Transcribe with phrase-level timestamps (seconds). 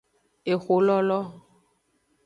[0.51, 1.19] Exololo.